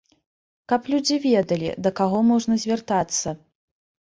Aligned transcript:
Каб 0.71 0.87
людзі 0.93 1.17
ведалі, 1.25 1.69
да 1.89 1.93
каго 2.01 2.23
можна 2.31 2.59
звяртацца. 2.65 3.37